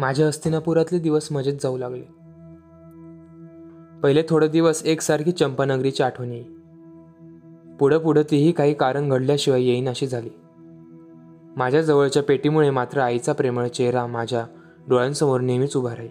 माझ्या 0.00 0.26
हस्तिनापुरातले 0.26 0.98
दिवस 0.98 1.32
मजेत 1.32 1.54
जाऊ 1.62 1.78
लागले. 1.78 2.02
पहिले 4.02 4.22
थोडे 4.28 4.48
दिवस 4.48 4.82
एकसारखी 4.84 5.32
चंपानगरीची 5.32 6.02
आठवण 6.02 6.32
येई. 6.32 6.44
पुढं 7.78 7.98
पुढं 7.98 8.22
तीही 8.30 8.52
काही 8.52 8.74
कारण 8.74 9.08
घडल्याशिवाय 9.08 9.62
येईन 9.62 9.88
अशी 9.88 10.06
झाली. 10.06 10.30
माझ्या 11.56 11.82
जवळच्या 11.82 12.22
पेटीमुळे 12.22 12.70
मात्र 12.70 13.00
आईचा 13.00 13.32
प्रेमळ 13.32 13.66
चेहरा 13.66 14.06
माझ्या 14.06 14.46
डोळ्यांसमोर 14.88 15.40
नेहमीच 15.40 15.76
उभा 15.76 15.96
राही. 15.96 16.08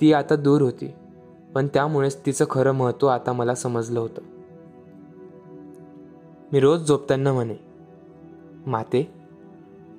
ती 0.00 0.12
आता 0.12 0.36
दूर 0.36 0.62
होती 0.62 0.94
पण 1.54 1.66
त्यामुळेच 1.66 2.26
तिचं 2.26 2.44
खरं 2.50 2.72
महत्त्व 2.72 3.06
आता 3.06 3.32
मला 3.32 3.54
समजलं 3.54 4.00
होतं. 4.00 4.22
मी 6.52 6.60
रोज 6.60 6.88
झोपताना 6.88 7.32
म्हणे 7.32 7.56
माते 8.66 9.19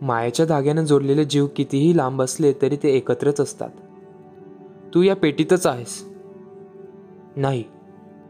मायेच्या 0.02 0.46
धाग्यानं 0.46 0.86
जोडलेले 0.86 1.26
जीव 1.26 1.48
कितीही 1.55 1.98
लांब 1.98 2.22
असले 2.22 2.54
तरी 2.62 2.78
ते 2.84 2.90
एकत्रच 2.90 3.40
असतात. 3.40 3.70
तू 4.94 5.02
या 5.02 5.16
पेटीतच 5.16 5.68
आहेस. 5.68 6.10
नाही 7.36 7.64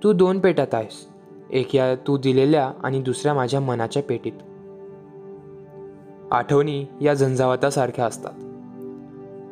तू 0.03 0.13
दोन 0.13 0.39
पेटात 0.39 0.73
आहेस. 0.73 1.07
एक 1.51 1.75
या 1.75 1.95
तू 1.95 2.17
दिलेल्या 2.17 2.71
आणि 2.83 3.01
दुसऱ्या 3.01 3.33
माझ्या 3.33 3.59
मनाच्या 3.59 4.03
पेटीत. 4.03 4.31
आठवणी 6.31 6.85
या 7.01 7.13
झंझावातासारख्या 7.13 8.05
असतात. 8.05 8.33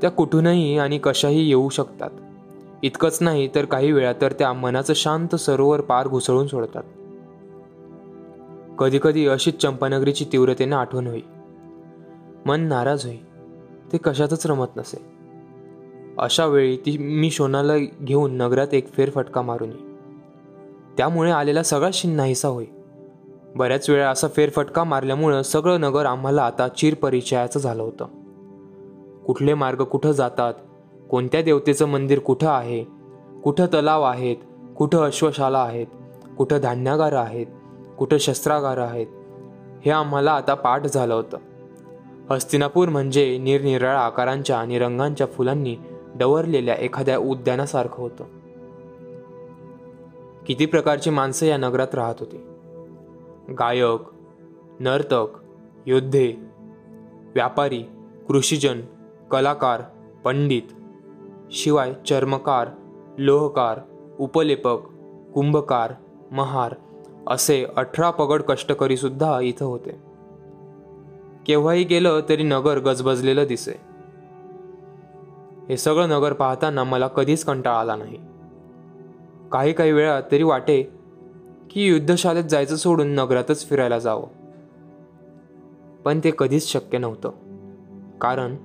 त्या 0.02 0.12
कुठूनही 0.12 0.78
आणि 0.78 0.98
कशाही 0.98 1.48
येऊ 1.48 1.70
शकतात. 1.70 2.10
इतकंच 2.84 3.18
नाही 3.22 3.50
तर 3.56 3.66
काही 3.66 3.92
वेळा 3.92 4.14
तर 4.22 4.32
त्या 4.32 4.54
मनाचं 4.54 4.94
शांत 4.94 5.36
सरोवर 5.36 5.82
पार 5.82 6.08
घुसळून 6.08 6.48
सोडतात. 6.48 6.84
कधीकधी 8.80 9.28
अशीच 9.28 9.58
चंपानगरीची 9.58 10.26
तीव्रतेने 10.32 10.76
आठवण 10.76 11.08
होई. 11.08 11.22
मन 12.46 12.62
नाराज 12.62 13.06
होई 13.06 13.18
ते 13.92 13.98
कशातच 13.98 14.48
रमत 14.48 14.68
नसे. 14.78 14.98
अशा 16.18 16.46
वेळी 16.46 16.78
ती 16.78 16.98
मी 16.98 17.32
शोनाला 17.32 17.78
घेऊन 18.02 18.38
नगरात 18.38 18.74
एक 18.74 18.94
फेरफटका 18.94 19.42
मारून 19.42 19.70
येई 19.70 19.88
त्यामुळे 20.98 21.32
आलेला 21.32 21.64
सगळा 21.64 21.90
शिन 21.94 22.12
नाहीसा 22.12 22.48
होई 22.48 22.66
बऱ्याच 23.56 23.90
वेळा 23.90 24.10
असा 24.10 24.28
फेरफटका 24.28 24.84
मारल्यामुळं 24.84 25.42
सगळं 25.42 25.82
नगर 25.82 26.06
आम्हाला 26.06 26.44
आता 26.44 26.68
चिरपरिचयाचं 26.68 27.60
झालं 27.60 27.84
होतं. 27.84 28.06
कुठले 29.26 29.54
मार्ग 29.54 29.84
कुठं 29.84 30.12
जातात? 30.12 30.54
कोणत्या 31.10 31.42
देवतेचं 31.42 31.86
मंदिर 31.86 32.20
कुठं 32.20 32.50
आहे? 32.50 32.84
कुठं 33.44 33.66
तलाव 33.66 34.04
आहेत? 34.04 34.38
कुठं 34.78 35.04
अश्वशाला 35.04 35.60
आहेत? 35.60 35.88
कुठं 36.38 36.58
धान्यागारं 36.58 37.20
आहेत? 37.20 37.46
कुठं 37.98 38.18
शस्त्रागारं 38.18 38.84
आहेत? 38.84 39.08
हे 39.86 39.92
आम्हाला 39.92 40.32
आता 40.32 40.54
पाठ 40.54 40.86
झालं 40.86 41.14
होतं. 41.14 41.38
हस्तिनापूर 42.32 42.90
म्हणजे 42.90 43.38
निरनिराळ्या 43.38 44.00
आकारांच्या 44.00 44.58
आणि 44.58 44.80
रंगांच्या 44.80 45.28
फुलांनी 45.28 45.76
डवरलेल्या 46.16 46.76
एखाद्या 46.76 47.18
उद्यानासारखं 47.18 48.04
होतं. 48.04 48.24
किती 50.46 50.66
प्रकारची 50.66 51.10
माणसं 51.10 51.46
या 51.46 51.58
नगरात 51.58 51.96
राहत 51.96 52.16
होती. 52.20 52.38
गायक 53.54 54.00
नर्तक 54.80 55.26
योद्धे 55.86 56.34
व्यापारी 57.36 57.84
कृषीजन 58.28 58.82
कलाकार 59.32 59.82
पंडित 60.24 60.62
शिवाय 61.52 61.94
चर्मकार 62.10 62.68
लोहकार 63.18 63.80
उपलेपक 64.20 64.78
कुंभकार 65.34 65.94
महार 66.32 66.76
असे 67.28 67.66
अठरा 67.76 68.10
पगड 68.12 68.42
कष्टकरीसुद्धा 68.42 69.40
इथं 69.40 69.66
होते. 69.66 70.09
केव्हाही 71.46 71.84
गेलं 71.84 72.20
तरी 72.30 72.44
नगर 72.44 72.80
गजबजलेलं 72.80 73.44
दिसे. 73.48 73.74
हे 75.70 75.78
सगळं 75.78 76.10
नगर 76.10 76.34
पाहताना 76.34 76.84
मला 76.84 77.08
कधीच 77.08 77.44
कंटाळा 77.44 77.80
आला 77.80 77.96
नाही. 77.96 78.18
काही 79.52 79.74
काही 79.74 79.92
वेळा 79.92 80.22
तरी 80.22 80.44
वाटे 80.44 80.84
की 81.70 81.88
युद्धशाळेत 81.88 82.44
जायचं 82.44 82.76
सोडून 82.76 83.08
नगरातच 83.08 83.70
फिरायला 83.70 84.00
जावं. 84.00 84.28
पण 86.06 86.20
ते 86.24 86.32
कधीच 86.38 86.72
शक्य 86.72 86.98
नव्हतं. 86.98 87.32
कारण 88.22 88.56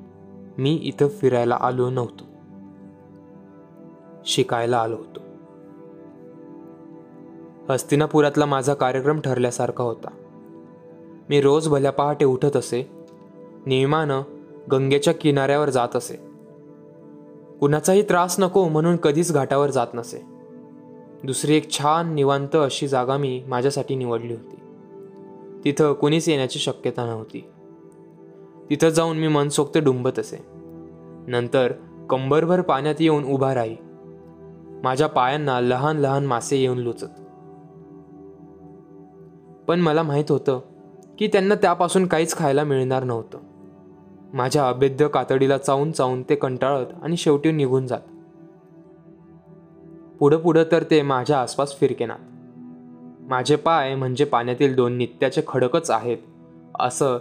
मी 0.58 0.74
इथं 0.74 1.08
फिरायला 1.08 1.58
आलो 1.60 1.90
नव्हतो. 1.90 2.24
शिकायला 4.26 4.78
आलो 4.78 4.96
होतो. 4.96 5.20
हस्तिनापुरातला 7.72 8.46
माझा 8.46 8.74
कार्यक्रम 8.74 9.20
ठरल्यासारखा 9.20 9.84
होता. 9.84 10.23
मी 11.28 11.40
रोज 11.40 11.68
भल्या 11.68 11.92
पहाटे 11.92 12.24
उठत 12.24 12.56
असे 12.56 12.90
नियमानं 13.66 14.22
गंगेच्या 14.72 15.14
किनाऱ्यावर 15.14 15.70
जात 15.70 15.96
असे. 15.96 16.16
कुणाचाही 17.60 18.02
त्रास 18.02 18.40
नको 18.40 18.68
म्हणून 18.68 18.96
कधीच 18.96 19.32
घाटावर 19.32 19.70
जात 19.70 19.86
नसे. 19.94 20.24
दुसरी 21.24 21.56
एक 21.56 21.70
छान 21.70 22.14
निवांत 22.14 22.56
अशी 22.56 22.88
जागा 22.88 23.16
मी 23.16 23.44
माझ्यासाठी 23.48 23.94
निवडली 23.94 24.32
होती. 24.32 24.56
तिथं 25.64 25.92
कुणीच 25.92 26.28
येण्याची 26.28 26.58
शक्यता 26.58 27.06
नव्हती. 27.06 27.44
तिथं 28.70 28.88
जाऊन 28.88 29.16
मी 29.18 29.28
मनसोक्त 29.28 29.78
डुंबत 29.78 30.18
असे. 30.18 30.44
नंतर 31.26 31.72
कंबरभर 32.10 32.60
पाण्यात 32.60 32.94
येऊन 33.00 33.24
उभा 33.24 33.54
राही. 33.54 33.76
माझ्या 34.84 35.06
पायांना 35.06 35.60
लहान 35.60 35.96
लहान 35.96 36.26
मासे 36.26 36.56
येऊन 36.56 36.78
लुचत. 36.78 37.06
पण 39.68 39.80
मला 39.80 40.02
माहीत 40.02 40.32
होतं 40.32 40.60
की 41.18 41.26
त्यांना 41.26 41.54
त्यापासून 41.54 42.06
काहीच 42.06 42.36
खायला 42.36 42.64
मिळणार 42.64 43.04
नव्हतं. 43.04 43.38
माझ्या 44.34 44.68
अभेद्य 44.68 45.08
कातडीला 45.08 45.58
चावून 45.58 45.92
चावून 45.92 46.22
ते 46.22 46.34
कंटाळत 46.34 46.86
आणि 47.02 47.16
शेवटी 47.16 47.52
निघून 47.52 47.86
जात. 47.86 48.00
पुढं 50.18 50.36
पुढं 50.36 50.62
तर 50.72 50.82
ते 50.82 51.02
माझ्या 51.02 51.40
आसपास 51.40 51.76
फिरकेनात. 51.76 52.18
माझे 53.20 53.56
पाय 53.56 53.94
म्हणजे 53.94 54.24
पाण्यातील 54.24 54.74
दोन 54.74 54.92
नित्याचे 54.92 55.42
खडकच 55.46 55.90
आहेत 55.90 56.18
असं 56.80 57.18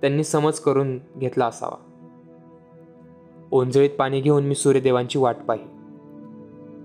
त्यांनी 0.00 0.24
समज 0.24 0.58
करून 0.58 0.98
घेतला 1.16 1.46
असावा. 1.46 1.76
ओंजळीत 3.50 3.90
पाणी 3.90 4.20
घेऊन 4.20 4.44
मी 4.44 4.54
सूर्यदेवांची 4.54 5.18
वाट 5.18 5.36
पाहिली. 5.36 5.68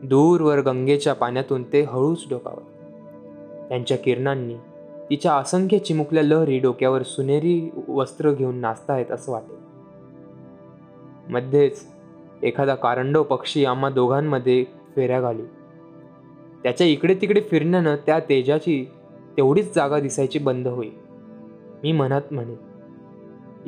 दूरवर 0.07 0.61
गंगेच्या 0.61 1.13
पाण्यातून 1.13 1.63
ते 1.63 1.81
हळूच 1.81 2.25
डोकावत. 2.29 2.61
त्यांच्या 3.69 3.97
किरणांनी 3.97 4.55
तिच्या 5.11 5.33
असंख्य 5.33 5.79
चिमुकल्या 5.79 6.23
लहरी 6.23 6.59
डोक्यावर 6.59 7.03
सुनेरी 7.03 7.72
वस्त्र 7.88 8.31
घेऊन 8.31 8.55
नाचतायत 8.55 9.11
असं 9.11 9.31
वाटे. 9.31 9.55
मध्येच 11.33 11.88
एखादा 12.44 12.75
कारंडव 12.75 13.23
पक्षी 13.23 13.66
आम्हा 13.66 13.89
दोघांमध्ये 13.89 14.66
फेऱ्या 14.95 15.21
घाली. 15.21 15.41
त्याच्या 16.63 16.88
इकडे 16.88 17.16
तिकडे 17.16 17.41
फिरण्यानं 17.41 17.95
त्या 18.05 18.19
तेजाची 18.19 18.85
तेवढीच 19.38 19.75
जागा 19.75 20.00
दिसायची 20.00 20.39
बंद 20.39 20.67
होई. 20.67 20.89
मी 21.83 21.91
म्हणत 21.91 22.33
म्हणे 22.33 22.55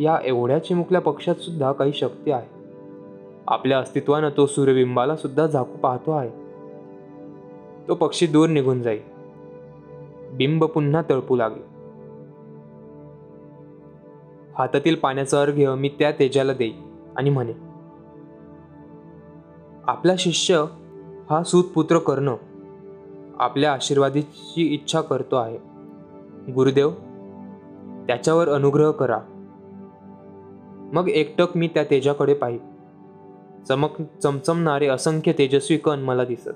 या 0.03 0.17
एवढ्या 0.23 0.63
चिमुकल्या 0.63 1.01
पक्षात 1.01 1.35
सुद्धा 1.35 1.71
काही 1.71 1.93
शक्ती 1.93 2.31
आहे. 2.31 2.47
आपल्या 3.47 3.79
अस्तित्वानं 3.79 4.29
तो 4.37 4.45
सूर्यबिंबाला 4.45 5.15
सुद्धा 5.15 5.47
झाकू 5.47 5.77
पाहतो 5.77 6.11
आहे. 6.11 6.29
तो 7.87 7.95
पक्षी 7.95 8.27
दूर 8.27 8.49
निघून 8.49 8.81
जाईल 8.81 9.12
बिंब 10.37 10.63
पुन्हा 10.63 11.01
तळपू 11.09 11.35
लागले. 11.35 11.73
हातातील 14.55 14.95
पाण्याचा 14.95 15.41
अर्घ्य 15.41 15.75
मी 15.75 15.89
त्या 15.89 16.11
तेजाला 16.11 16.53
देई 16.53 16.71
आणि 17.15 17.29
म्हणे 17.29 17.53
आपला 19.83 20.13
शिष्य 20.17 20.65
हा 21.29 21.43
सुतपुत्र 21.43 21.97
करणं 21.97 22.35
आपल्या 23.39 23.73
आशीर्वादीची 23.73 24.73
इच्छा 24.73 25.01
करतो 25.01 25.35
आहे. 25.35 25.57
गुरुदेव 26.51 26.91
त्याच्यावर 28.07 28.49
अनुग्रह 28.49 28.91
करा. 28.91 29.19
मग 30.93 31.07
एकटक 31.07 31.57
मी 31.57 31.67
त्या 31.67 31.83
तेजाकडे 31.83 32.33
पाहि 32.33 32.59
चमक 33.67 34.01
चमचमणारे 34.23 34.87
असंख्य 34.87 35.31
तेजस्वी 35.31 35.77
कण 35.77 35.99
मला 35.99 36.25
दिसत. 36.25 36.49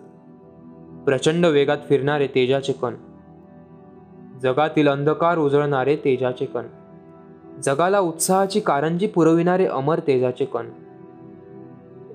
प्रचंड 1.06 1.46
वेगात 1.46 1.78
फिरणारे 1.90 2.28
तेजाचे 2.28 2.74
कण 2.74 2.94
जगातील 4.44 4.88
अंधकार 4.88 5.38
उजळणारे 5.38 5.96
तेजाचे 5.96 6.46
कण. 6.46 6.64
जगाला 7.64 8.00
उत्साहाची 8.00 8.60
कारंजी 8.60 9.08
पुरविणारे 9.08 9.66
अमर 9.66 10.00
तेजाचे 10.00 10.46
कण. 10.46 10.66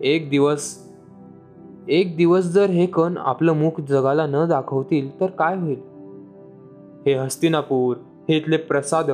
एक 0.01 0.31
दिवस 0.31 0.79
एक 1.89 2.17
दिवस 2.17 2.45
जर 2.45 2.71
हे 2.71 2.87
कण 2.87 3.17
आपलं 3.17 3.53
मुख 3.53 3.81
जगाला 3.81 4.27
न 4.27 4.49
दाखवतील 4.49 5.21
तर 5.21 5.27
काय 5.27 5.57
होईल? 5.57 5.81
हे 7.07 7.13
हस्तिनापूर 7.13 7.97
हे 8.29 8.37
इथले 8.37 8.57
प्रसाद 8.57 9.11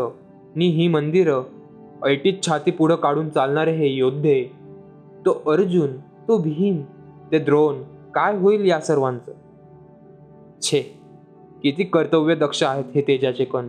नि 0.57 0.67
ही 0.67 0.89
मंदिरं 0.89 1.43
ऐटीत 2.07 2.35
छाती 2.47 2.71
पुढं 2.71 2.95
काढून 2.95 3.29
चालणारे 3.29 3.73
हे 3.73 3.89
योद्धे 3.89 4.45
तो 5.27 5.43
अर्जुन 5.47 5.97
तो 5.97 6.39
भीम 6.39 6.83
ते 7.33 7.39
द्रोण 7.39 7.83
काय 8.15 8.37
होईल 8.37 8.65
या 8.65 8.81
सर्वांचं? 8.81 9.33
छे. 10.63 10.98
किती 11.63 11.85
कर्तव्य 11.85 12.35
दक्ष 12.35 12.63
आहेत 12.63 12.85
हे 12.95 13.01
तेजाचे 13.01 13.45
कण. 13.45 13.69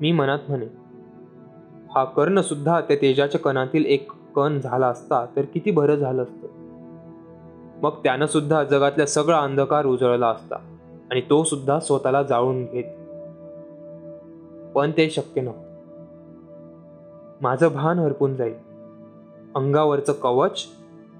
मी 0.00 0.12
मनात 0.12 0.38
म्हणे 0.48 0.66
हा 1.94 2.04
कर्ण 2.04 2.40
सुद्धा 2.40 2.80
त्या 2.80 2.96
तेजाच्या 2.96 3.40
कणातील 3.40 3.84
एक 3.86 4.12
कण 4.36 4.60
झाला 4.60 4.86
असता 4.86 5.26
तर 5.36 5.42
किती 5.42 5.70
बरं 5.70 5.94
झालं 5.94 6.22
असतं. 6.22 6.46
मग 7.82 7.90
त्यानं 7.90 8.26
सुद्धा 8.26 8.64
जगातल्या 8.64 9.06
सगळा 9.06 9.38
अंधकार 9.38 9.86
उजळला 9.86 10.28
असता 10.28 10.56
आणि 11.10 11.20
तो 11.30 11.44
सुद्धा 11.44 11.80
स्वतःला 11.80 12.22
जाळून 12.22 12.64
घेत. 12.64 12.84
पण 14.74 14.90
ते 14.90 15.10
शक्य 15.10 15.40
नव्हतं. 15.40 15.68
माझं 17.40 17.68
भान 17.68 17.98
हरपून 17.98 18.36
जाईल. 18.36 18.54
अंगावरचं 19.54 20.12
कवच 20.12 20.66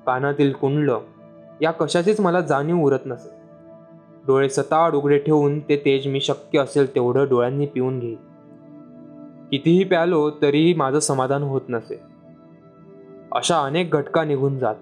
कानातील 0.06 0.52
कुंडलं 0.52 0.98
या 1.60 1.70
कशाचीच 1.70 2.20
मला 2.20 2.40
जाणीव 2.40 2.76
उरत 2.76 2.98
नसे. 3.06 3.37
डोळे 4.28 4.48
सताड 4.48 4.94
उघडे 4.94 5.18
ठेवून 5.18 5.60
ते 5.60 5.76
तेज 5.76 6.06
मी 6.06 6.20
शक्य 6.20 6.58
असेल 6.58 6.94
तेवढं 6.94 7.26
डोळ्यांनी 7.28 7.66
पिऊन 7.66 7.98
घेई 7.98 8.14
कितीही 9.50 9.84
प्यालो 9.84 10.30
तरीही 10.42 10.74
माझं 10.74 10.98
समाधान 10.98 11.42
होत 11.42 11.60
नसे. 11.68 12.00
अशा 13.32 13.58
अनेक 13.58 13.90
घटका 13.90 14.24
निघून 14.24 14.58
जात. 14.58 14.74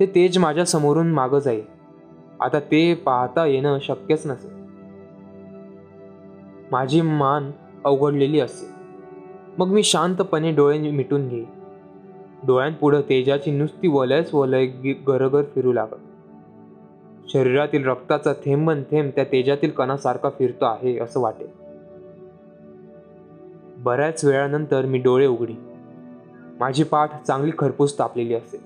ते 0.00 0.06
तेज 0.06 0.38
माझ्या 0.38 0.64
समोरून 0.64 1.06
मागं 1.06 1.38
जाईल. 1.38 1.62
आता 2.40 2.60
ते 2.60 2.94
पाहता 2.94 3.46
येणं 3.46 3.78
शक्यच 3.82 4.26
नसे. 4.26 4.48
माझी 6.70 7.00
मान 7.00 7.50
अवघडलेली 7.84 8.40
असे. 8.40 8.66
मग 9.58 9.66
मी 9.66 9.82
शांतपणे 9.82 10.52
डोळे 10.52 10.78
मिटून 10.78 11.28
घेई 11.28 11.44
डोळ्यांपुढं 12.46 13.00
तेजाची 13.00 13.50
नुसती 13.50 13.88
वलयच 13.88 14.34
वलय 14.34 14.66
गरगर 15.08 15.42
फिरू 15.54 15.72
लागत. 15.72 16.05
शरीरातील 17.28 17.86
रक्ताचा 17.86 18.32
थेंबन 18.32 18.82
थेंब 18.82 19.10
त्या 19.14 19.24
तेजातील 19.24 19.70
कणासारखा 19.70 20.28
फिरतो 20.30 20.64
आहे 20.64 20.98
असं 20.98 21.20
वाटेल. 21.20 21.46
बऱ्याच 23.76 24.24
वेळानंतर 24.24 24.86
मी 24.86 24.98
डोळे 24.98 25.26
उघडी. 25.26 25.54
माझी 26.60 26.82
पाठ 26.82 27.22
चांगली 27.22 27.50
खरपूस 27.58 27.98
तापलेली 27.98 28.34
असे 28.34 28.56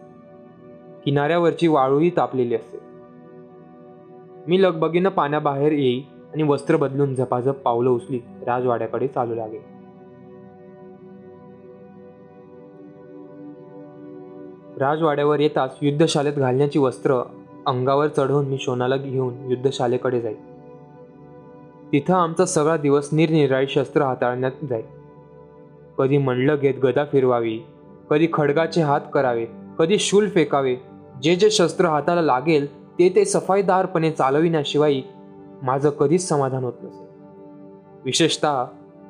किनाऱ्यावरची 1.05 1.67
वाळूही 1.67 2.11
तापलेली 2.11 2.55
असे 2.55 2.79
मी 4.47 4.62
लगबगीनं 4.62 5.09
पाण्याबाहेर 5.09 5.73
येई 5.73 6.01
आणि 6.33 6.43
वस्त्र 6.43 6.77
बदलून 6.77 7.15
झपाझप 7.15 7.61
पावलं 7.65 7.91
उचलीत 7.91 8.45
राजवाड्याकडे 8.47 9.07
चालू 9.07 9.35
लागे 9.35 9.59
राजवाड्यावर 14.79 15.41
येताच 15.41 15.77
युद्धशालेत 15.83 16.33
घालण्याची 16.33 16.79
वस्त्र 16.79 17.23
अंगावर 17.67 18.09
चढवून 18.09 18.47
मी 18.47 18.59
शोनाला 18.61 18.97
घेऊन 18.97 19.35
युद्धशालेकडे 19.51 20.21
जाईल 20.21 20.51
तिथं 21.93 22.15
आमचा 22.15 22.45
सगळा 22.45 22.77
दिवस 22.77 23.09
निरनिराळी 23.12 23.67
शस्त्र 23.69 24.03
हाताळण्यात 24.03 24.65
जाईल 24.71 24.85
कधी 25.99 26.19
मंडलं 26.19 26.57
घेत 26.61 26.75
गदा 26.83 27.05
फिरवावी 27.05 27.59
कधी 28.11 28.29
खडगाचे 28.33 28.83
हात 28.83 29.01
करावे 29.15 29.47
कधी 29.79 29.99
शूल 29.99 30.29
फेकावे 30.29 30.77
जे 31.23 31.37
जे 31.37 31.51
शस्त्र 31.51 31.85
हाताला 31.85 32.23
लागेल 32.23 32.81
ते 32.99 33.09
ते 33.09 33.25
सफाईदारपणे 33.25 34.11
चालविण्याशिवाय 34.11 35.01
माझं 35.62 35.91
कधीच 35.91 36.29
समाधान 36.29 36.65
होत 36.65 36.73
नसे. 36.83 37.09
विशेषतः 38.05 38.65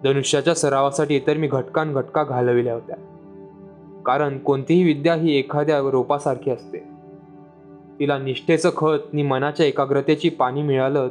धनुष्याच्या 0.05 0.55
सरावासाठी 0.55 1.19
तर 1.19 1.37
मी 1.37 1.47
घटकान 1.47 1.93
घटका 1.93 2.25
घालविल्या 2.25 2.75
होत्या. 2.75 2.97
कारण 4.07 4.39
कोणतीही 4.39 4.83
विद्या 4.85 5.15
ही 5.15 5.39
एखाद्या 5.39 5.79
रोपासारखी 5.79 6.51
असते. 6.51 6.90
तिला 8.01 8.19
निष्ठेचं 8.19 8.71
खत 8.77 9.13
आणि 9.13 9.23
मनाच्या 9.23 9.67
एकाग्रतेची 9.67 10.29
पाणी 10.29 10.63
मिळालं 10.63 11.09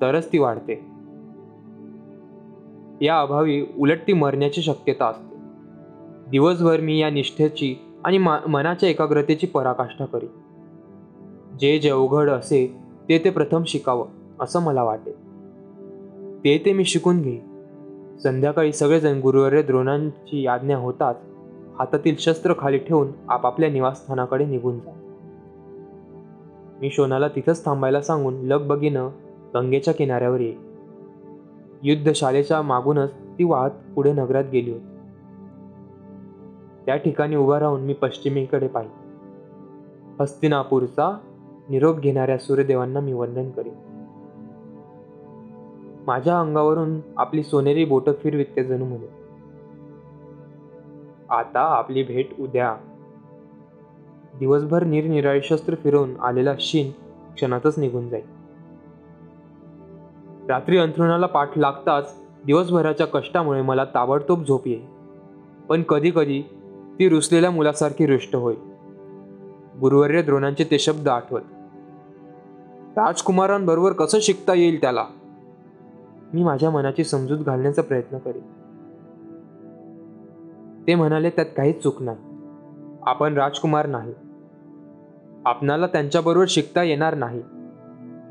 तरच 0.00 0.32
ती 0.32 0.38
वाढते. 0.38 0.74
या 3.00 3.20
अभावी 3.20 3.64
उलट 3.78 3.98
ती 4.06 4.12
मरण्याची 4.12 4.62
शक्यता 4.62 5.06
असते. 5.06 5.36
दिवसभर 6.30 6.80
मी 6.80 6.98
या 6.98 7.10
निष्ठेची 7.10 7.74
आणि 8.04 8.18
मनाच्या 8.18 8.88
एकाग्रतेची 8.88 9.46
पराकाष्ठा 9.46 10.04
करी 10.04 10.26
जे 11.60 11.78
जे 11.78 11.90
अवघड 11.90 12.30
असे 12.30 12.66
ते 13.08 13.18
ते 13.18 13.30
प्रथम 13.30 13.62
शिकावं 13.66 14.06
असं 14.40 14.62
मला 14.62 14.82
वाटे. 14.82 15.10
ते 16.44 16.56
ते 16.64 16.72
मी 16.72 16.84
शिकून 16.84 17.22
घेई 17.22 17.38
संध्याकाळी 18.22 18.72
सगळेजण 18.72 19.20
गुरुवर्य 19.20 19.62
द्रोणांची 19.62 20.46
आज्ञा 20.46 20.76
होताच 20.76 21.16
हातातील 21.78 22.14
शस्त्र 22.18 22.52
खाली 22.58 22.78
ठेवून 22.78 23.08
आपापल्या 23.28 23.70
निवासस्थानाकडे 23.70 24.44
निघून 24.44 24.78
जा 24.78 24.92
मी 26.80 26.90
शोनाला 26.90 27.28
तिथंच 27.28 27.64
थांबायला 27.64 28.02
सांगून 28.02 28.34
लगबगीनं 28.34 29.08
गंगेच्या 29.54 29.94
किनाऱ्यावर 29.94 30.40
येई. 30.40 30.54
युद्धशालेच्या 31.82 32.62
मागूनच 32.62 33.12
ती 33.38 33.44
वाहत 33.44 33.70
पुढे 33.94 34.12
नगरात 34.12 34.44
गेली 34.52 34.72
होती. 34.72 34.86
त्या 36.86 36.96
ठिकाणी 36.96 37.36
उभा 37.36 37.60
राहून 37.60 37.80
मी 37.80 37.92
पश्चिमेकडे 37.92 38.68
पाहिजे 38.68 39.06
हस्तिनापूरचा 40.20 41.18
निरोप 41.68 41.96
घेणाऱ्या 41.96 42.38
सूर्यदेवांना 42.38 43.00
मी 43.00 43.12
वंदन 43.12 43.50
करेन. 43.50 43.74
माझ्या 46.06 46.40
अंगावरून 46.40 47.00
आपली 47.16 47.42
सोनेरी 47.42 47.84
बोट 47.84 48.08
फिरवित 48.22 48.46
ते 48.56 48.64
जणू 48.64 48.84
म्हणे 48.84 49.06
आता 51.28 51.60
आपली 51.60 52.02
भेट 52.02 52.40
उद्या 52.40 52.76
दिवसभर 54.38 54.84
निरनिराळी 54.84 55.40
शस्त्र 55.42 55.74
फिरवून 55.74 56.20
आलेला 56.20 56.54
शिन 56.58 56.90
क्षणातच 57.34 57.78
निघून 57.78 58.08
जाईल. 58.08 58.38
रात्री 60.48 60.78
अंथरुणाला 60.78 61.26
पाठ 61.26 61.58
लागताच 61.58 62.14
दिवसभराच्या 62.46 63.06
कष्टामुळे 63.06 63.62
मला 63.62 63.84
ताबडतोब 63.84 64.44
झोप 64.44 64.66
येईल. 64.66 64.86
पण 65.68 65.82
कधी 65.82 66.10
कधी 66.10 66.42
ती 66.98 67.08
रुसलेल्या 67.08 67.50
मुलासारखी 67.50 68.06
रुष्ट 68.06 68.36
होईल. 68.36 68.56
गुरुवर्य 69.80 70.22
द्रोणांचे 70.22 70.64
ते 70.64 70.78
शब्द 70.78 71.08
आठवत. 71.08 71.40
राजकुमारांबरोबर 72.96 73.92
कसं 73.92 74.18
शिकता 74.20 74.54
येईल 74.54 74.80
त्याला? 74.80 75.04
मी 76.34 76.42
माझ्या 76.42 76.70
मनाची 76.70 77.04
समजूत 77.04 77.38
घालण्याचा 77.38 77.82
प्रयत्न 77.82 78.18
करेन. 78.18 78.42
ते 80.86 80.94
म्हणाले 80.94 81.30
त्यात 81.30 81.46
काहीच 81.56 81.82
चूक 81.82 82.02
नाही. 82.02 82.16
आपण 83.02 83.34
राजकुमार 83.34 83.86
नाही. 83.86 84.14
आपणाला 85.48 85.86
त्यांच्याबरोबर 85.86 86.46
शिकता 86.48 86.82
येणार 86.82 87.14
नाही. 87.14 87.42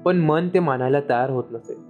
पण 0.05 0.17
मन 0.17 0.47
ते 0.47 0.59
मानायला 0.59 0.99
तयार 0.99 1.29
होत 1.29 1.43
नसेल 1.51 1.87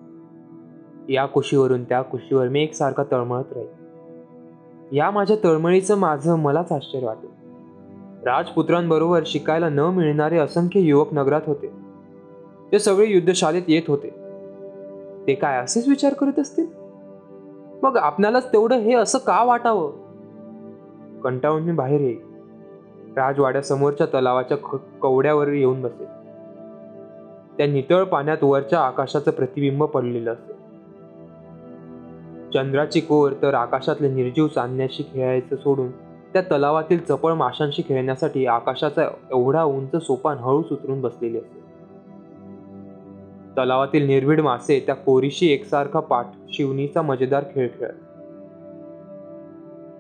या 1.14 1.26
कुशीवरून 1.26 1.84
त्या 1.84 2.02
कुशीवर 2.02 2.48
मी 2.48 2.64
एकसारखा 2.64 3.04
तळमळत 3.12 3.54
राहील 3.56 4.96
या 4.98 5.12
माझ्या 5.12 5.38
तळमळीचं 5.44 5.98
माझं 5.98 6.36
मलाच 6.36 6.72
आश्चर्य 6.72 7.06
वाटेल. 7.06 7.30
राजपुत्रांबरोबर 8.26 9.24
शिकायला 9.26 9.70
न 9.70 9.80
मिळणारे 9.80 10.38
असंख्य 10.38 10.80
युवक 10.80 11.14
नगरात 11.14 11.42
होते. 11.46 11.72
ते 12.72 12.80
सगळे 12.80 13.08
युद्धशाळेत 13.08 13.64
येत 13.68 13.82
होते. 13.88 14.10
ते 15.28 15.36
काय 15.36 15.58
असेच 15.58 15.88
विचार 15.88 16.14
करत 16.14 16.40
असतील? 16.40 16.66
मग 17.84 17.98
आपणालाच 17.98 18.54
तेवढं 18.54 18.76
हे 18.76 18.94
असं 18.94 19.18
का 19.18 19.44
वाटावं? 19.44 19.92
कंटाळून 21.24 21.64
मी 21.64 21.72
बाहेर 21.72 22.02
येईल 22.02 22.27
राजवाड्यासमोरच्या 23.18 24.08
तलावाच्या 24.08 24.58
कवड्यावर 25.02 25.48
येऊन 25.48 25.82
बसे. 25.82 26.06
त्या 27.58 27.68
नितळ 27.68 28.04
पाण्यात 28.04 28.38
वरच्या 28.42 28.80
आकाशाचं 28.80 29.32
प्रतिबिंब 29.32 29.84
पडलेलं 29.84 30.34
असे. 30.34 30.54
चंद्राची 32.54 33.00
कोर 33.00 33.32
तर 33.42 33.54
आकाशातले 33.54 34.10
निर्जीव 34.10 34.48
चांदण्याशी 34.48 35.04
खेळायचं 35.04 35.56
सोडून 35.56 35.92
त्या 36.34 36.42
तलावातील 36.42 37.00
चपळ 37.00 37.34
माशांशी 37.34 37.82
खेळण्यासाठी 37.82 38.46
आकाशाचा 38.46 39.04
एवढा 39.32 39.64
उंच 39.64 40.04
सोपान 40.04 40.38
हळूच 40.38 40.72
उतरून 40.72 41.02
बसलेली 41.02 41.38
असे. 41.38 41.60
तलावातील 43.58 44.08
निर्भीड 44.08 44.42
मासे 44.42 44.80
त्या 44.80 44.96
कोरीशी 44.96 45.52
एकसारखा 45.52 46.00
पाठ 46.00 46.26
शिवणीचा 46.50 47.02
मजेदार 47.02 47.44
खेळ 47.56 47.68
खेळत. 47.80 48.07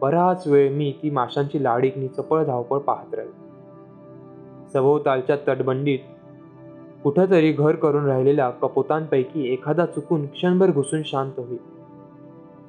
बराच 0.01 0.47
वेळ 0.47 0.71
मी 0.71 0.93
ती 1.03 1.09
माशांची 1.09 1.63
लाडीकनी 1.63 2.07
चपळ 2.07 2.45
धावपळ 2.45 2.77
पाहत 2.77 3.13
राहील. 3.13 3.31
सभोवतालच्या 4.73 5.35
तटबंडीत 5.47 5.99
कुठंतरी 7.03 7.51
घर 7.51 7.75
करून 7.75 8.05
राहिलेल्या 8.05 8.49
कपोतांपैकी 8.49 9.53
एखादा 9.53 9.85
चुकून 9.85 10.25
क्षणभर 10.25 10.71
घुसून 10.71 11.01
शांत 11.03 11.31
होईल. 11.37 11.77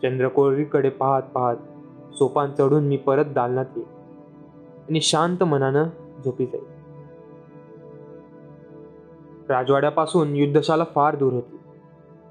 चंद्रकोरीकडे 0.02 0.88
पाहत 0.88 1.22
पाहत 1.22 1.56
सोपान 2.14 2.50
चढून 2.58 2.84
मी 2.84 2.96
परत 2.96 3.24
दालनात 3.24 3.66
येईल 3.76 3.88
आणि 4.88 5.00
शांत 5.00 5.42
मनानं 5.42 5.84
झोपी 6.24 6.46
जाईल. 6.46 6.64
राजवाड्यापासून 9.48 10.36
युद्धशाला 10.36 10.84
फार 10.94 11.16
दूर 11.16 11.32
होती. 11.32 11.56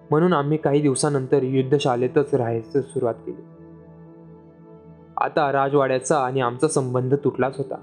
म्हणून 0.10 0.34
आम्ही 0.34 0.58
काही 0.58 0.82
दिवसानंतर 0.82 1.44
युद्धशालेतच 1.44 2.36
राहायचं 2.36 2.82
सुरुवात 2.82 3.14
केली. 3.14 3.57
आता 5.22 5.52
राजवाड्याचा 5.52 6.18
आणि 6.18 6.42
आमचा 6.42 6.68
संबंध 6.68 7.16
तुटलाच 7.24 7.58
होता. 7.58 7.76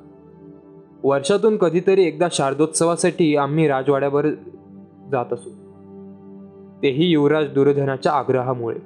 वर्षातून 1.05 1.57
कधीतरी 1.57 2.05
एकदा 2.05 2.29
शारदोत्सवासाठी 2.31 3.37
आम्ही 3.37 3.69
राजवाड्यावर 3.69 4.27
जात 5.13 5.33
असू. 5.33 5.51
तेही 6.83 7.07
युवराज 7.07 7.53
दुर्योधनाच्या 7.53 8.13
आग्रहामुळे. 8.13 8.79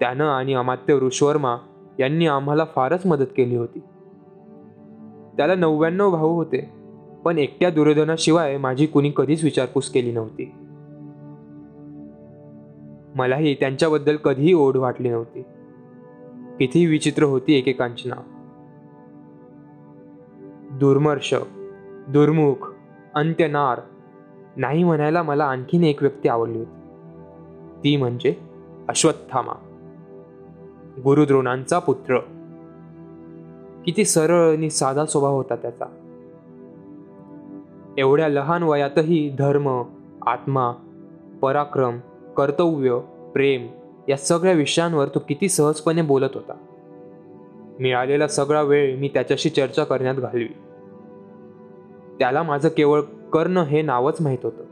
त्यानं 0.00 0.24
आणि 0.24 0.54
अमात्य 0.54 0.94
ऋषवर्मा 0.94 1.56
यांनी 1.98 2.26
आम्हाला 2.26 2.64
फारच 2.74 3.06
मदत 3.06 3.26
केली 3.36 3.56
होती. 3.56 3.78
त्याला 5.36 5.54
नव्याण्णव 5.54 6.10
भाऊ 6.10 6.34
होते 6.34 6.70
पण 7.24 7.38
एकट्या 7.38 7.70
दुर्योधनाशिवाय 7.70 8.58
माझी 8.58 8.86
कुणी 8.86 9.12
कधीच 9.16 9.44
विचारपूस 9.44 9.90
केली 9.90 10.12
नव्हती. 10.12 10.52
मलाही 13.16 13.54
त्यांच्याबद्दल 13.54 14.16
कधीही 14.16 14.54
ओढ 14.54 14.76
वाटली 14.76 15.08
नव्हती. 15.08 15.42
किती 16.58 16.86
विचित्र 16.86 17.22
होती 17.22 17.58
एकेकांची 17.58 18.08
नाव. 18.08 18.20
दुर्मर्ष 20.78 21.34
दुर्मुख 22.08 22.72
अंत्यनार 23.14 23.80
नाही 24.56 24.84
म्हणायला 24.84 25.22
मला 25.22 25.44
आणखीन 25.44 25.84
एक 25.84 26.02
व्यक्ती 26.02 26.28
आवडली 26.28 26.58
होती. 26.58 26.78
ती 27.84 27.96
म्हणजे 27.96 28.34
अश्वत्थामा 28.88 29.52
गुरुद्रोणांचा 31.04 31.78
पुत्र. 31.78 32.18
किती 33.84 34.04
सरळ 34.04 34.52
आणि 34.52 34.70
साधा 34.70 35.06
स्वभाव 35.06 35.36
होता 35.36 35.56
त्याचा. 35.56 35.84
एवढ्या 37.98 38.28
लहान 38.28 38.62
वयातही 38.62 39.36
धर्म 39.38 39.82
आत्मा 40.26 40.72
पराक्रम 41.42 41.98
कर्तव्य 42.36 42.98
प्रेम 43.34 43.66
या 44.08 44.16
सगळ्या 44.16 44.52
विषयांवर 44.52 45.08
तो 45.08 45.18
किती 45.28 45.48
सहजपणे 45.48 46.02
बोलत 46.02 46.28
होता. 46.34 46.52
मिळालेला 47.80 48.28
सगळा 48.28 48.62
वेळ 48.62 48.98
मी 48.98 49.08
त्याच्याशी 49.08 49.50
चर्चा 49.50 49.84
करण्यात 49.84 50.14
घालवी. 50.14 50.48
त्याला 52.18 52.42
माझं 52.42 52.68
केवळ 52.68 53.00
कर्ण 53.32 53.58
हे 53.58 53.82
नावच 53.82 54.16
माहीत 54.20 54.38
होतं. 54.42 54.64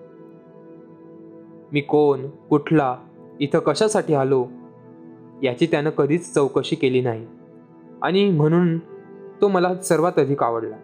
मी 1.73 1.81
कोण 1.81 2.27
कुठला 2.29 2.97
इथं 3.41 3.59
कशासाठी 3.59 4.15
आलो 4.15 4.47
याची 5.43 5.67
त्यानं 5.67 5.91
कधीच 5.91 6.35
चौकशी 6.35 6.77
केली 6.77 7.01
नाही. 7.01 7.27
आणि 8.03 8.31
म्हणून 8.31 8.79
तो 9.41 9.49
मला 9.49 9.75
सर्वात 9.75 10.13
अधिक 10.17 10.43
आवडला. 10.43 10.77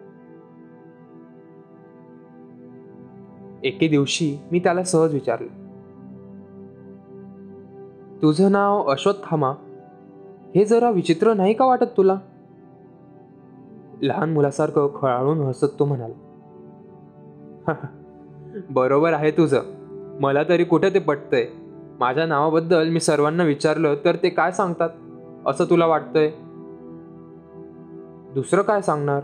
एके 3.63 3.87
दिवशी 3.87 4.37
मी 4.51 4.59
त्याला 4.59 4.83
सहज 4.83 5.13
विचारलं. 5.13 5.56
तुझं 8.21 8.51
नाव 8.51 8.83
अश्वत्थामा 8.83 9.53
हे 10.55 10.65
जरा 10.65 10.89
विचित्र 10.89 11.33
नाही 11.33 11.53
का 11.53 11.65
वाटत 11.65 11.85
तुला? 11.97 12.17
लहान 14.01 14.33
मुलासारखं 14.33 14.87
खळाळून 14.95 15.41
हसत 15.41 15.65
तो 15.79 15.85
म्हणाला. 15.85 16.13
बरोबर 18.69 19.13
आहे 19.13 19.31
तुझं. 19.31 19.61
मला 20.21 20.43
तरी 20.43 20.63
कुठे 20.63 20.89
ते 20.89 20.99
पटतंय? 20.99 21.47
माझ्या 21.99 22.25
नावाबद्दल 22.25 22.89
मी 22.89 22.99
सर्वांना 22.99 23.43
विचारलं 23.43 23.95
तर 24.05 24.15
ते 24.15 24.29
काय 24.29 24.51
सांगतात? 24.51 24.89
असं 25.45 25.65
तुला 25.65 25.85
वाटतंय? 25.85 26.31
दुसरं 28.33 28.61
काय 28.61 28.81
सांगणार? 28.81 29.21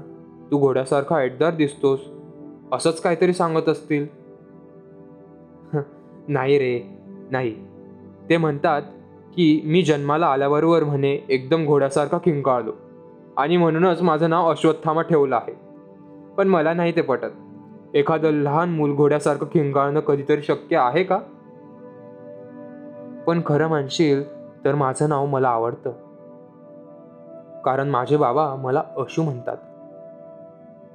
तू 0.51 0.57
घोड्यासारखा 0.57 1.15
ऐटदार 1.15 1.55
दिसतोस. 1.55 1.99
असंच 2.71 3.01
काहीतरी 3.01 3.33
सांगत 3.33 3.69
असतील. 3.69 4.07
नाही 6.27 6.57
रे. 6.57 6.99
नाही. 7.31 7.72
ते 8.29 8.37
म्हणतात 8.37 8.81
की 9.35 9.61
मी 9.65 9.81
जन्माला 9.81 10.27
आल्याबरोबर 10.27 10.83
म्हणे 10.83 11.17
एकदम 11.29 11.65
घोड्यासारखा 11.65 12.17
किंकाळलो 12.17 12.71
आणि 13.37 13.57
म्हणूनच 13.57 14.01
माझं 14.01 14.29
नाव 14.29 14.51
अश्वत्थामा 14.51 15.01
ठेवलं 15.01 15.35
आहे. 15.35 15.55
पण 16.37 16.47
मला 16.47 16.73
नाही 16.73 16.95
ते 16.95 17.01
पटत. 17.01 17.95
एखादं 17.95 18.31
लहान 18.31 18.69
मूल 18.69 18.95
घोड्यासारखं 18.95 19.45
किंकाळणं 19.45 19.99
कधीतरी 19.99 20.41
शक्य 20.41 20.77
आहे 20.77 21.03
का? 21.03 21.19
पण 23.27 23.41
खरं 23.45 23.67
म्हणशील 23.67 24.43
तर 24.65 24.75
माझं 24.75 25.09
नाव 25.09 25.25
मला 25.25 25.49
आवडतं. 25.49 25.91
कारण 27.61 27.89
माझे 27.89 28.17
बाबा 28.17 28.55
मला 28.55 28.83
अशू 28.97 29.23
म्हणतात. 29.23 29.57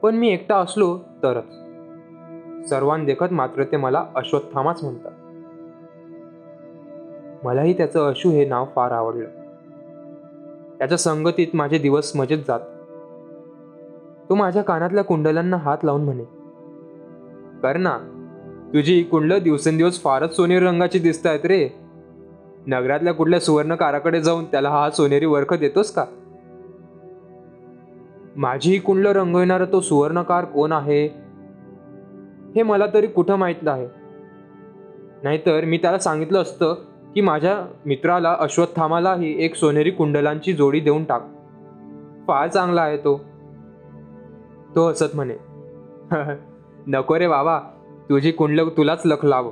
पण 0.03 0.15
मी 0.15 0.29
एकटा 0.29 0.57
असलो 0.57 0.99
तरच. 1.23 1.53
सर्वांदेखत 2.69 3.33
मात्र 3.33 3.65
ते 3.65 3.77
मला 3.77 4.05
अश्वत्थामाच 4.15 4.83
म्हणतात. 4.83 5.13
मलाही 7.45 7.77
त्याचं 7.77 8.09
अशू 8.09 8.31
हे 8.31 8.45
नाव 8.45 8.67
फार 8.75 8.91
आवडलं. 8.91 9.29
त्याच्या 10.79 10.99
संगतीत 10.99 11.47
माझे 11.55 11.79
दिवस 11.79 12.17
मजेत 12.17 12.39
जात. 12.39 12.61
तो 14.29 14.35
माझ्या 14.35 14.63
कानातल्या 14.63 15.05
कुंडलांना 15.05 15.57
हात 15.57 15.79
लावून 15.85 16.05
म्हणे 16.05 16.25
कर 17.63 17.77
ना 17.77 17.99
तुझी 18.75 19.03
कुंडलं 19.03 19.39
दिवसेंदिवस 19.39 20.01
फारच 20.03 20.37
सोनेरी 20.37 20.67
रंगाची 20.67 20.99
दिसत 20.99 21.27
आहेत 21.27 21.47
रे. 21.47 21.69
नगरातल्या 22.67 23.15
कुठल्या 23.15 23.41
सुवर्णकाराकडे 23.41 24.21
जाऊन 24.21 24.45
त्याला 24.45 24.71
हा 24.71 24.91
सोनेरी 24.91 25.27
वर्ख 25.27 25.55
देतोस 25.55 25.93
का? 25.93 26.05
माझी 28.37 28.71
ही 28.71 28.79
कुंडलं 28.79 29.13
रंगविणारा 29.13 29.65
तो 29.65 29.81
सुवर्णकार 29.81 30.45
कोण 30.45 30.73
आहे? 30.73 31.07
हे 32.55 32.63
मला 32.63 32.87
तरी 32.95 33.07
कुठं 33.07 33.37
माहीत 33.37 33.69
आहे 33.69 33.87
नाहीतर 35.23 35.65
मी 35.65 35.79
त्याला 35.79 35.99
सांगितलं 35.99 36.43
असतं 36.43 36.75
की 37.19 37.23
माझ्या 37.23 37.67
मित्राला 37.87 38.37
अश्वत्थामालाही 38.41 39.45
एक 39.45 39.55
सोनेरी 39.55 39.91
कुंडलांची 39.91 40.53
जोडी 40.53 40.81
देऊन 40.81 41.05
टाक. 41.05 41.23
फार 42.29 42.49
चांगला 42.49 42.83
आहे 42.83 42.97
तो. 42.97 43.21
तो 44.75 44.89
हसत 44.89 45.17
म्हणे 45.17 45.35
नको 46.87 47.19
रे 47.19 47.29
बाबा 47.29 47.59
तुझी 48.09 48.31
कुंडल 48.31 48.69
तुलाच 48.69 49.03
लख 49.05 49.25
लाव. 49.25 49.51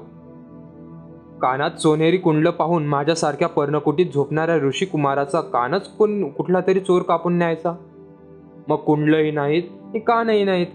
कानात 1.43 1.71
सोनेरी 1.71 2.17
कुंडल 2.17 2.51
पाहून 2.51 2.87
माझ्यासारख्या 2.87 3.49
पर्णकुटीत 3.49 4.07
झोपणाऱ्या 4.15 4.57
ऋषी 4.57 4.87
कुमाराचा 4.87 5.41
कानच 5.41 5.89
कोण 5.89 6.29
कुठला 6.29 6.61
तरी 6.67 6.81
चोर 6.81 7.03
कापून 7.03 7.39
न्यायचा. 7.39 7.75
मग 8.69 8.77
कुंडलंही 8.77 9.31
नाहीत 9.31 9.63
कानही 9.95 10.45
नाहीत. 10.45 10.67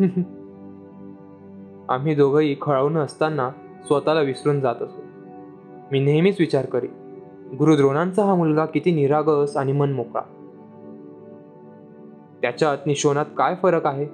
आम्ही 1.90 2.14
दोघंही 2.14 2.56
खळावून 2.62 2.96
असताना 2.96 3.50
स्वतःला 3.86 4.20
विसरून 4.20 4.60
जात 4.60 4.82
असो. 4.82 5.07
मी 5.92 6.00
नेहमीच 6.00 6.36
विचार 6.40 6.66
करी 6.66 6.86
गुरुद्रोणांचा 7.58 8.24
हा 8.24 8.34
मुलगा 8.34 8.66
किती 8.66 8.94
निरागस 8.94 9.56
आणि 9.56 9.72
मनमोकळा. 9.72 10.22
त्याच्यात 12.42 12.78
निशोनात 12.86 13.26
काय 13.36 13.54
फरक 13.62 13.86
आहे? 13.86 14.06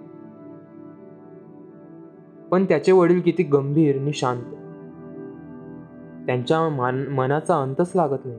पण 2.50 2.64
त्याचे 2.64 2.92
वडील 2.92 3.20
किती 3.20 3.42
गंभीर 3.42 3.98
आणि 3.98 4.12
शांत. 4.12 4.42
त्यांच्या 6.26 6.68
मान 6.68 7.08
मनाचा 7.08 7.62
अंतच 7.62 7.92
लागत 7.94 8.20
नाही. 8.24 8.38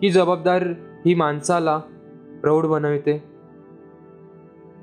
की 0.00 0.10
जबाबदार 0.10 0.62
ही 1.06 1.14
माणसाला 1.14 1.78
प्रौढ 2.40 2.66
बनविते? 2.66 3.24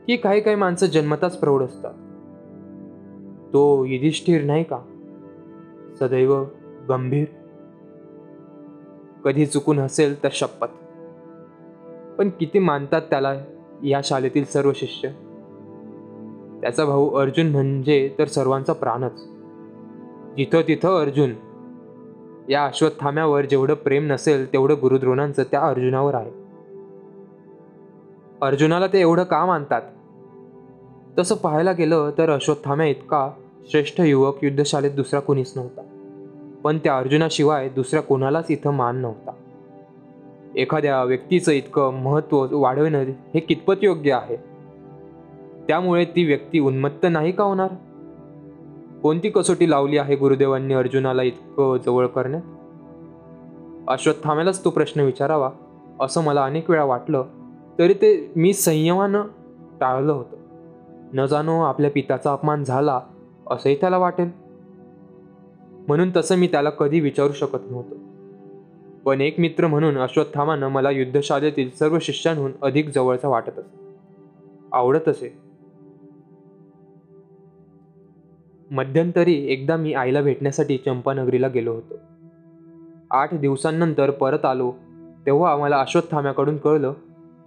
की 0.07 0.15
काही 0.15 0.41
काही 0.41 0.55
माणसं 0.55 0.85
जन्मताच 0.85 1.39
प्रौढ 1.39 1.63
असतात? 1.63 1.93
तो 3.53 3.85
युधिष्ठिर 3.85 4.43
नाही 4.43 4.63
का? 4.63 4.77
सदैव 5.99 6.43
गंभीर. 6.89 7.25
कधी 9.25 9.45
चुकून 9.45 9.79
हसेल 9.79 10.23
तर 10.23 10.29
शपथ. 10.31 10.67
पण 12.17 12.29
किती 12.29 12.59
मानतात 12.59 13.01
त्याला 13.01 13.33
या 13.83 14.01
शाळेतील 14.03 14.45
सर्व 14.45 14.71
शिष्य? 14.75 15.09
त्याचा 16.61 16.85
भाऊ 16.85 17.09
अर्जुन 17.09 17.47
म्हणजे 17.47 18.15
तर 18.19 18.25
सर्वांचा 18.25 18.73
प्राणच. 18.73 19.27
जिथं 20.37 20.61
तिथं 20.67 21.01
अर्जुन. 21.01 21.31
या 22.49 22.65
अश्वत्थाम्यावर 22.65 23.45
जेवढं 23.45 23.73
प्रेम 23.73 24.11
नसेल 24.11 24.53
तेवढं 24.53 24.75
गुरुद्रोणांचं 24.81 25.43
त्या 25.43 25.61
अर्जुनावर 25.61 26.15
आहे. 26.15 26.31
अर्जुनाला 28.41 28.87
ते 28.87 29.01
एवढं 29.01 29.23
का 29.23 29.45
मानतात? 29.45 29.81
तसं 31.19 31.35
पाहायला 31.35 31.71
गेलं 31.71 32.11
तर 32.17 32.29
अश्वत्थाम्या 32.29 32.85
इतका 32.85 33.31
श्रेष्ठ 33.71 34.01
युवक 34.01 34.43
युद्धशाळेत 34.43 34.91
दुसरा 34.91 35.19
कोणीच 35.19 35.53
नव्हता. 35.55 35.94
पण 36.65 36.77
त्या 36.77 36.97
अर्जुनाशिवाय 36.97 37.69
दुसऱ्या 37.69 38.01
कोणालाच 38.01 38.45
इथं 38.49 38.71
मान 38.71 38.95
नव्हता. 38.95 39.31
एखाद्या 40.55 41.03
व्यक्तीचं 41.03 41.51
इतकं 41.51 41.93
महत्त्व 41.93 42.47
वाढवणं 42.51 43.03
हे 43.03 43.39
कितपत 43.39 43.73
योग्य 43.81 44.13
आहे? 44.13 44.35
त्यामुळे 45.67 46.05
ती 46.05 46.25
व्यक्ती 46.25 46.59
उन्मत्त 46.59 47.05
नाही 47.11 47.31
का 47.31 47.43
होणार? 47.43 47.67
कोणती 49.01 49.29
कसोटी 49.29 49.69
लावली 49.69 49.97
आहे 49.97 50.15
गुरुदेवांनी 50.15 50.73
अर्जुनाला 50.73 51.23
इतकं 51.23 51.77
जवळ 51.85 52.07
करण्यात? 52.07 52.43
अश्वत्थाम्यालाच 53.89 54.65
तो 54.65 54.69
प्रश्न 54.69 55.01
विचारावा 55.01 55.49
असं 55.99 56.23
मला 56.23 56.43
अनेक 56.43 56.69
वेळा 56.69 56.83
वाटलं 56.83 57.23
तरी 57.79 57.93
ते 57.93 58.31
मी 58.35 58.53
संयमानं 58.53 59.21
टाळलं 59.81 60.13
होतं. 60.13 60.35
न 61.13 61.25
जाणो 61.25 61.61
आपल्या 61.61 61.91
पित्याचा 61.91 62.33
अपमान 62.33 62.63
झाला 62.63 62.99
असंही 63.51 63.75
त्याला 63.75 63.97
वाटेल. 63.97 64.44
म्हणून 65.87 66.09
तसं 66.15 66.35
मी 66.35 66.47
त्याला 66.47 66.69
कधी 66.69 66.99
विचारू 66.99 67.31
शकत 67.31 67.71
नव्हतं. 67.71 67.95
पण 69.03 69.21
एक 69.21 69.39
मित्र 69.39 69.67
म्हणून 69.67 69.97
अश्वत्थामानं 69.97 70.67
मला 70.67 70.91
युद्धशालेतील 70.91 71.69
सर्व 71.69 71.97
शिष्यांहून 72.01 72.51
अधिक 72.61 72.89
जवळचा 72.89 73.27
वाटत 73.27 73.59
असे. 73.59 73.79
आवडत 74.71 75.09
असे. 75.09 75.37
मध्यंतरी 78.71 79.33
एकदा 79.33 79.75
मी 79.75 79.93
आईला 79.93 80.21
भेटण्यासाठी 80.21 80.77
चंपानगरीला 80.77 81.47
गेलो 81.47 81.73
होतो. 81.73 81.93
आठ 83.11 83.33
दिवसांनंतर 83.33 84.11
परत 84.11 84.45
आलो 84.45 84.73
तेव्हा 85.25 85.51
आम्हाला 85.51 85.77
अश्वत्थाम्याकडून 85.77 86.57
कळलं 86.57 86.93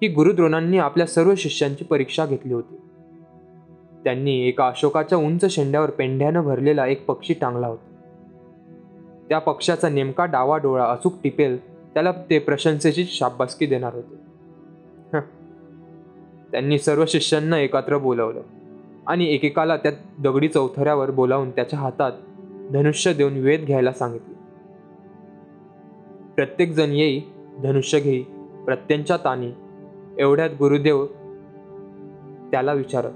की 0.00 0.09
गुरुद्रोणांनी 0.09 0.78
आपल्या 0.78 1.07
सर्व 1.07 1.35
शिष्यांची 1.37 1.85
परीक्षा 1.85 2.26
घेतली 2.26 2.54
होती. 2.54 2.76
त्यांनी 4.04 4.49
एका 4.49 4.66
अशोकाच्या 4.66 5.18
उंच 5.18 5.45
शेंड्यावर 5.54 5.90
पेंढ्यानं 5.90 6.40
भरलेला 6.40 6.87
एक 6.87 7.07
पक्षी 7.07 7.35
टांगला 7.35 7.66
होता. 7.66 7.97
त्या 9.28 9.38
पक्षाचा 9.38 9.88
नेमका 9.88 10.25
डावा 10.25 10.58
डोळा 10.58 10.85
अचूक 10.85 11.14
टिपेल 11.23 11.58
त्याला 11.94 12.12
ते 12.30 12.38
प्रशंसेची 12.38 13.04
शाबासकी 13.04 13.66
देणार 13.66 13.94
होते. 13.94 14.16
त्यांनी 16.52 16.78
सर्व 16.78 17.04
शिष्यांना 17.08 17.58
एकत्र 17.58 17.99
बोलवलं 17.99 18.40
आणि 19.06 19.26
एकेकाला 19.35 19.76
त्या 19.76 19.92
दगडी 20.18 20.49
चौथऱ्यावर 20.49 21.11
बोलावून 21.11 21.50
त्याच्या 21.50 21.78
हातात 21.78 22.12
धनुष्य 22.73 23.12
देऊन 23.12 23.37
वेध 23.37 23.64
घ्यायला 23.64 23.92
सांगितले. 23.92 24.35
प्रत्येकजण 26.35 26.92
येई 26.92 27.20
धनुष्य 27.62 28.00
घेई 28.00 28.23
प्रत्यंच्या 28.64 29.16
तानी 29.16 29.50
एवढ्यात 30.18 30.50
गुरुदेव 30.58 31.06
त्याला 32.50 32.73
विचारत. 32.73 33.12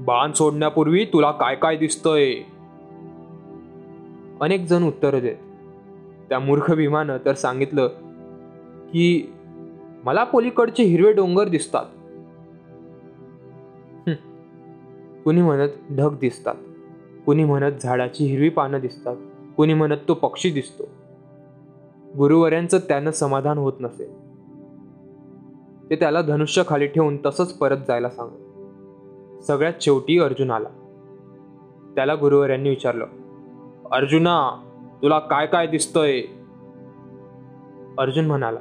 बाण 0.00 0.32
सोडण्यापूर्वी 0.32 1.04
तुला 1.04 1.30
काय 1.30 1.54
काय 1.54 1.76
दिसतंय? 1.76 2.34
अनेक 4.42 4.66
जण 4.66 4.82
उत्तर 4.82 5.18
देत 5.20 5.36
त्या 6.28 6.38
मूर्ख 6.38 6.72
भीमानं 6.72 7.16
तर 7.24 7.34
सांगितलं 7.34 7.88
की 8.92 9.32
मला 10.04 10.24
पलीकडचे 10.24 10.82
हिरवे 10.82 11.12
डोंगर 11.12 11.48
दिसतात. 11.48 11.84
कुणी 15.24 15.42
म्हणत 15.42 15.68
ढग 15.92 16.16
दिसतात. 16.18 16.54
कुणी 17.26 17.44
म्हणत 17.44 17.72
झाडाची 17.82 18.24
हिरवी 18.24 18.48
पानं 18.48 18.80
दिसतात. 18.80 19.16
कुणी 19.56 19.74
म्हणत 19.74 19.96
तो 20.08 20.14
पक्षी 20.14 20.50
दिसतो. 20.50 20.88
गुरुवर्यांचं 22.18 22.78
त्यानं 22.78 23.10
समाधान 23.10 23.58
होत 23.58 23.72
नसेल 23.80 24.12
ते 25.90 25.96
त्याला 25.96 26.22
धनुष्य 26.22 26.62
खाली 26.68 26.86
ठेवून 26.86 27.16
तसंच 27.26 27.52
परत 27.52 27.76
जायला 27.88 28.10
सांग 28.10 29.40
सगळ्यात 29.40 29.72
शेवटी 29.80 30.18
अर्जुन 30.18 30.50
आला. 30.50 30.68
त्याला 31.94 32.14
गुरुवर्यांनी 32.14 32.68
विचारलं 32.68 33.06
अर्जुना 33.92 34.50
तुला 35.02 35.18
काय 35.18 35.46
काय 35.46 35.66
दिसतंय? 35.66 36.20
अर्जुन 37.98 38.26
म्हणाला 38.26 38.60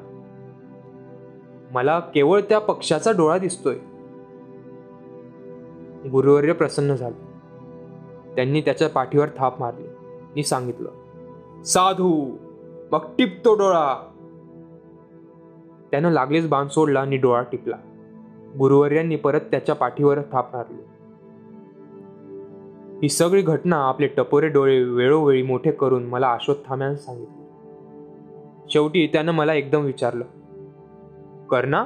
मला 1.72 2.00
केवळ 2.00 2.42
त्या 2.42 2.60
पक्षाचा 2.60 3.12
डोळा 3.12 3.38
दिसतोय. 3.38 3.76
गुरुवर्य 6.10 6.54
प्रसन्न 6.54 6.96
झाले. 6.96 7.32
त्यांनी 8.36 8.62
त्याच्या 8.62 8.90
पाठीवर 8.90 9.28
थाप 9.38 9.60
मारली. 9.60 9.88
मी 10.36 10.44
सांगितलं 10.44 10.90
साधू 11.64 12.38
मग 12.92 13.00
टिपतो 13.18 13.54
डोळा. 13.54 13.96
त्यानं 15.92 16.10
लागलीच 16.10 16.50
बाण 16.50 16.68
सोडला 16.68 17.00
आणि 17.00 17.18
डोळा 17.18 17.42
टिपला. 17.42 17.76
गुरुवर्यांनी 18.60 19.16
परत 19.16 19.42
त्याच्या 19.42 19.76
पाठीवर 19.76 20.20
थाप 20.22 20.56
मारली. 20.56 20.82
ही 23.02 23.10
सगळी 23.10 23.42
घटना 23.42 23.76
आपले 23.76 24.08
टपोरे 24.08 24.48
डोळे 24.48 24.84
वेळोवेळी 24.84 25.42
मोठे 25.42 25.72
करून 25.72 26.04
मला 26.04 26.28
अश्वत्थाम्यानं 26.32 26.96
सांगितले. 26.96 27.42
शेवटी 28.70 29.08
त्यानं 29.08 29.32
मला 29.32 29.54
एकदम 29.54 29.82
विचारलं 29.82 30.26
कर्णा 31.50 31.86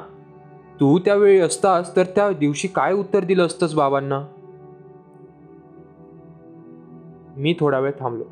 तू 0.79 0.99
त्यावेळी 0.99 1.39
असतास 1.39 1.95
तर 1.95 2.03
त्या 2.03 2.31
दिवशी 2.31 2.67
काय 2.67 2.93
उत्तर 2.93 3.23
दिलं 3.23 3.45
असतंस 3.45 3.73
बाबांना? 3.73 4.27
मी 7.37 7.55
थोडा 7.59 7.79
वेळ 7.79 7.91
थांबलो. 7.99 8.23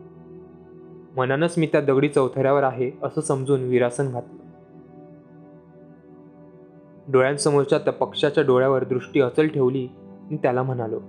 मनानच 1.15 1.53
मी 1.57 1.65
त्या 1.65 1.81
दगडी 1.81 2.09
चौथऱ्यावर 2.09 2.63
आहे 2.63 2.91
असं 3.03 3.21
समजून 3.21 3.63
विरासन 3.63 4.11
घातलं. 4.11 4.39
डोळ्यांसमोरच्या 7.11 7.79
त्या 7.79 7.93
पक्षाच्या 7.93 8.43
डोळ्यावर 8.43 8.83
दृष्टी 8.83 9.21
अचल 9.21 9.47
ठेवली 9.47 9.87
मी 10.31 10.37
त्याला 10.37 10.63
म्हणालो 10.63 10.99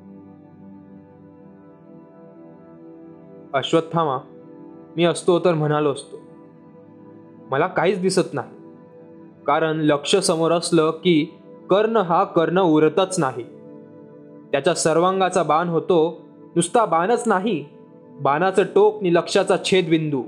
अश्वत्थामा 3.54 4.18
मी 4.96 5.04
असतो 5.04 5.38
तर 5.38 5.54
म्हणालो 5.54 5.92
असतो. 5.92 6.16
मला 7.50 7.66
काहीच 7.66 8.00
दिसत 8.00 8.34
नाही. 8.34 8.50
कारण 9.46 9.76
लक्ष 9.76 10.16
समोर 10.16 10.52
असलं 10.52 10.90
की 10.90 11.34
कर्ण 11.70 11.96
हा 11.96 12.24
कर्ण 12.24 12.60
उरतच 12.60 13.20
नाही. 13.20 13.44
त्याच्या 14.52 14.74
सर्वांगाचा 14.74 15.42
बाण 15.42 15.68
होतो 15.68 16.20
नुसता 16.56 16.84
बाणच 16.84 17.22
नाही 17.26 17.64
बाणाचं 18.20 18.62
टोक 18.62 19.02
नि 19.02 19.14
लक्षाचा 19.14 19.56
छेदबिंदू. 19.64 20.22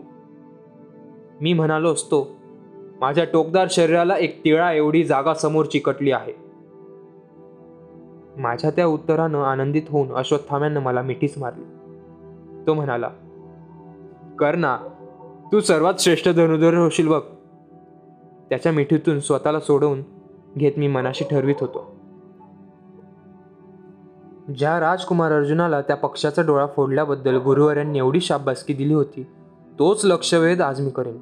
मी 1.41 1.53
म्हणालो 1.53 1.93
असतो 1.93 2.37
माझ्या 3.01 3.25
टोकदार 3.25 3.67
शरीराला 3.71 4.17
एक 4.17 4.45
तिळा 4.45 4.73
एवढी 4.73 5.05
जागा 5.05 5.35
समोर 5.35 5.65
चिकटली 5.65 6.11
आहे. 6.11 6.33
माझ्या 8.37 8.71
त्या 8.71 8.87
उत्तरानं 8.87 9.39
आनंदित 9.39 9.83
होऊन 9.91 10.15
अश्वत्थाम्यानं 10.15 10.81
मला 10.81 11.03
मिठीच 11.03 11.39
मारली. 11.39 11.76
तो 12.67 12.75
म्हणाला 12.75 13.09
कर्णा 14.39 14.77
तू 15.53 15.61
सर्वात 15.61 15.95
श्रेष्ठ 15.99 16.29
धनुधर 16.29 16.75
होशील 16.75 17.09
बघ. 17.09 17.21
त्याच्या 18.49 18.73
मिठीतून 18.73 19.21
स्वतःला 19.21 19.61
सोडवून 19.61 20.03
घेत 20.59 20.73
मी 20.77 20.89
मनाशी 20.89 21.25
ठरवित 21.31 21.55
होतो. 21.61 21.97
ज्या 24.59 24.81
राजकुमार 24.81 25.33
अर्जुनाला 25.33 25.81
त्या 25.81 25.97
पक्षाचा 25.97 26.43
डोळा 26.43 26.67
फोडल्याबद्दल 26.67 27.37
गुरुवाऱ्यांनी 27.37 27.99
एवढी 27.99 28.21
शाबासकी 28.21 28.75
दिली 28.75 28.95
होती 28.95 29.27
तोच 29.79 30.05
लक्षवेध 30.05 30.61
आज 30.61 30.81
मी 30.81 30.91
करेन. 30.91 31.19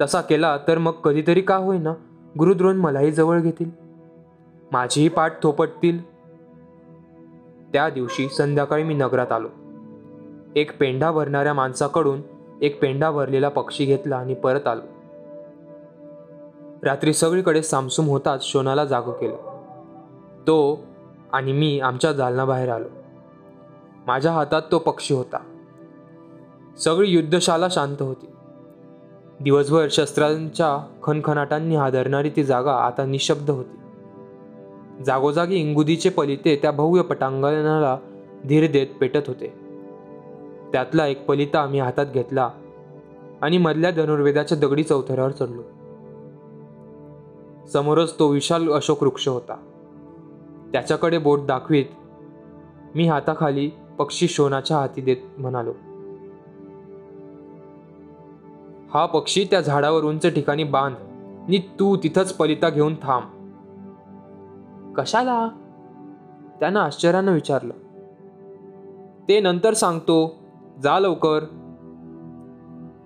तसा 0.00 0.20
केला 0.20 0.56
तर 0.68 0.78
मग 0.78 0.92
कधीतरी 0.92 1.40
का 1.40 1.56
होईना 1.56 1.94
गुरुद्रोण 2.38 2.76
मलाही 2.76 3.12
जवळ 3.12 3.40
घेतील. 3.40 3.70
माझीही 4.72 5.08
पाठ 5.08 5.42
थोपटतील. 5.42 5.98
त्या 7.72 7.88
दिवशी 7.88 8.28
संध्याकाळी 8.28 8.82
मी 8.82 8.94
नगरात 8.94 9.32
आलो. 9.32 9.48
एक 10.56 10.78
पेंढा 10.78 11.10
भरणाऱ्या 11.10 11.54
माणसाकडून 11.54 12.20
एक 12.62 12.80
पेंढा 12.80 13.10
भरलेला 13.10 13.48
पक्षी 13.48 13.84
घेतला 13.84 14.16
आणि 14.16 14.34
परत 14.34 14.66
आलो. 14.66 14.80
रात्री 16.82 17.12
सगळीकडे 17.12 17.62
सामसूम 17.62 18.06
होताच 18.06 18.44
शोनाला 18.44 18.84
जागो 18.84 19.12
केलं. 19.12 19.36
तो 20.40 20.82
आणि 21.32 21.52
मी 21.52 21.80
आमच्या 21.80 22.12
दालनाबाहेर 22.12 22.68
आलो. 22.68 22.88
माझ्या 24.06 24.32
हातात 24.32 24.62
तो 24.72 24.78
पक्षी 24.78 25.14
होता. 25.14 25.38
सगळी 26.78 27.10
युद्धशाला 27.10 27.66
शांत 27.70 27.96
होती. 28.00 28.26
दिवसभर 29.40 29.86
शस्त्रांच्या 29.90 30.86
खणखणाटांनी 31.02 31.76
हादरणारी 31.76 32.30
ती 32.30 32.44
जागा 32.44 32.72
आता 32.72 33.04
निशब्द 33.04 33.50
होती. 33.50 33.76
जागोजागी 35.04 35.56
इंगुदीचे 35.56 36.08
पलिते 36.08 36.58
त्या 36.62 36.70
भव्य 36.70 37.02
पटांगणाला 37.02 37.98
धीर 38.48 38.70
देत 38.70 38.86
पेटत 39.00 39.20
होते. 39.26 39.67
त्यातला 40.72 41.06
एक 41.06 41.26
पलिता 41.26 41.66
मी 41.66 41.78
हातात 41.78 42.06
घेतला 42.06 42.50
आणि 43.42 43.58
मधल्या 43.58 43.90
धनुर्वेदाच्या 43.90 44.58
दगडी 44.58 44.82
चौथऱ्यावर 44.82 45.30
चढलो. 45.30 45.62
समोरच 47.66 48.18
तो 48.18 48.28
विशाल 48.28 48.70
अशोक 48.70 49.02
वृक्ष 49.02 49.28
होता. 49.28 49.56
त्याच्याकडे 50.72 51.18
बोट 51.18 51.40
दाखवीत 51.40 51.84
मी 52.94 53.08
हाताखाली 53.08 53.70
पक्षी 53.98 54.28
शोनाच्या 54.28 54.76
हाती 54.76 55.00
देत 55.00 55.16
म्हणालो. 55.38 55.72
हा 58.94 59.06
पक्षी 59.06 59.44
त्या 59.44 59.60
झाडावर 59.60 60.04
उंच 60.04 60.26
ठिकाणी 60.26 60.64
बांध 60.64 60.96
नि 61.48 61.58
तू 61.58 61.96
तिथंच 61.96 62.32
पलिता 62.32 62.68
घेऊन 62.68 62.94
थांब. 62.94 63.24
कशाला? 64.96 65.48
त्यानं 66.60 66.80
आश्चर्यानं 66.80 67.32
विचारलं. 67.32 67.72
ते 69.28 69.40
नंतर 69.40 69.74
सांगतो 69.74 70.37
जा 70.82 70.98
लवकर. 70.98 71.40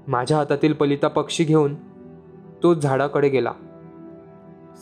माझ्या 0.09 0.37
हातातील 0.37 0.73
पलिता 0.73 1.09
पक्षी 1.09 1.45
घेऊन 1.45 1.75
तो 2.63 2.75
झाडाकडे 2.75 3.29
गेला. 3.29 3.53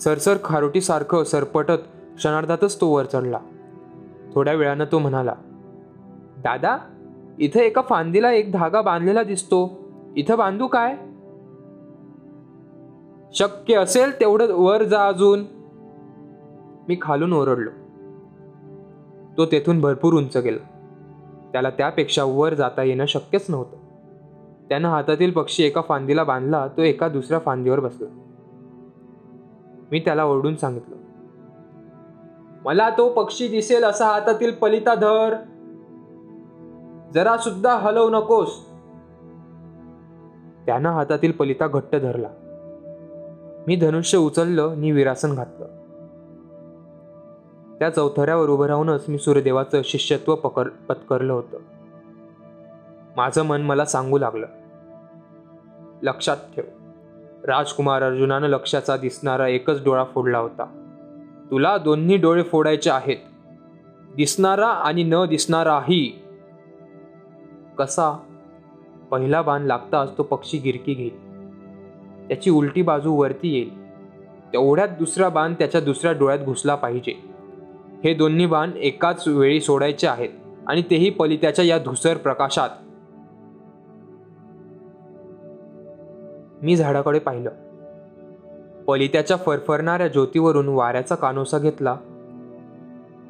सरसर 0.00 0.36
खारोटीसारखं 0.44 1.24
सरपटत 1.24 1.82
क्षणार्धातच 2.16 2.80
तो 2.80 2.88
वर 2.88 3.04
चढला. 3.04 3.38
थोड्या 4.34 4.54
वेळानं 4.54 4.84
तो 4.92 4.98
म्हणाला 4.98 5.34
दादा 6.38 6.78
इथं 7.38 7.60
एका 7.60 7.82
फांदीला 7.82 8.32
एक 8.32 8.52
धागा 8.52 8.82
बांधलेला 8.82 9.22
दिसतो. 9.22 9.78
इथं 10.16 10.38
बांधू 10.38 10.66
काय? 10.66 10.96
शक्य 13.34 13.74
असेल 13.74 14.20
तेवढं 14.20 14.52
वर 14.52 14.82
जा 14.82 15.08
अजून. 15.08 15.44
मी 16.88 16.98
खालून 17.02 17.32
ओरडलो. 17.32 17.70
तो 19.36 19.46
तेथून 19.46 19.80
भरपूर 19.80 20.14
उंच 20.14 20.36
गेला. 20.36 20.79
त्याला 21.52 21.70
त्यापेक्षा 21.70 22.24
वर 22.24 22.54
जाता 22.54 22.82
येणं 22.82 23.06
शक्यच 23.06 23.46
नव्हतं. 23.48 23.76
त्यानं 24.68 24.88
हातातील 24.88 25.30
पक्षी 25.30 25.62
एका 25.62 25.80
फांदीला 25.80 26.24
बांधला 26.24 26.68
तो 26.76 26.82
एका 26.82 27.08
दुसऱ्या 27.08 27.38
फांदीवर 27.38 27.80
बसला. 27.80 28.08
मी 29.92 30.00
त्याला 30.00 30.24
ओरडून 30.24 30.56
सांगितलं 30.56 30.96
मला 32.64 32.90
तो 32.90 33.08
पक्षी 33.08 33.48
दिसेल 33.48 33.84
असा 33.84 34.06
हातातील 34.06 34.50
पलिता 34.50 34.94
धर. 34.94 35.36
जरा 37.14 37.36
सुद्धा 37.36 37.76
हलवू 37.76 38.10
नकोस. 38.10 38.66
त्यानं 40.66 40.88
हातातील 40.88 41.32
पलिता 41.32 41.66
घट्ट 41.66 41.96
धरला. 41.96 42.28
मी 43.66 43.76
धनुष्य 43.76 44.18
उचललं 44.18 44.62
आणि 44.62 44.90
विरासन 44.90 45.34
घातलं. 45.34 45.79
त्या 47.80 47.90
चौथऱ्यावर 47.90 48.48
उभं 48.48 48.66
राहूनच 48.66 49.04
मी 49.08 49.18
सूर्यदेवाचं 49.18 49.80
शिष्यत्व 49.84 50.34
पकर 50.34 50.68
पत्करलं 50.68 51.32
होतं. 51.32 51.58
माझं 53.16 53.42
मन 53.42 53.62
मला 53.62 53.84
सांगू 53.84 54.18
लागलं. 54.18 54.46
लक्षात 56.02 56.36
ठेव. 56.36 56.64
राजकुमार 57.44 58.02
अर्जुनानं 58.02 58.46
लक्षाचा 58.46 58.96
दिसणारा 58.96 59.48
एकच 59.48 59.84
डोळा 59.84 60.04
फोडला 60.04 60.38
होता. 60.38 60.64
तुला 61.50 61.78
दोन्ही 61.78 62.16
डोळे 62.16 62.42
फोडायचे 62.42 62.90
आहेत. 62.90 63.16
दिसणारा 64.16 64.68
आणि 64.68 65.02
न 65.02 65.14
दिसणाराही. 65.28 66.22
कसा? 67.78 68.18
पहिला 69.10 69.42
बाण 69.42 69.62
लागताच 69.62 70.18
तो 70.18 70.22
पक्षी 70.22 70.58
गिरकी 70.58 70.94
घेईल. 70.94 71.44
त्याची 72.28 72.50
उलटी 72.50 72.82
बाजू 72.82 73.14
वरती 73.14 73.52
येईल. 73.52 73.90
तेवढ्यात 74.52 74.88
दुसरा 74.88 75.28
बाण 75.28 75.54
त्याच्या 75.54 75.80
दुसऱ्या 75.80 76.12
डोळ्यात 76.12 76.44
घुसला 76.44 76.74
पाहिजे. 76.74 77.29
हे 78.04 78.14
दोन्ही 78.14 78.46
बाण 78.46 78.70
एकाच 78.76 79.28
वेळी 79.28 79.60
सोडायचे 79.60 80.06
आहेत 80.06 80.28
आणि 80.66 80.82
तेही 80.82 81.10
पलित्याच्या 81.10 81.64
या 81.64 81.78
धुसर 81.78 82.16
प्रकाशात. 82.16 82.68
मी 86.62 86.76
झाडाकडे 86.76 87.18
पाहिलं. 87.18 87.50
पलित्याच्या 88.86 89.36
फरफरणाऱ्या 89.36 90.08
ज्योतीवरून 90.08 90.68
वाऱ्याचा 90.68 91.14
कानोसा 91.14 91.58
घेतला. 91.58 91.96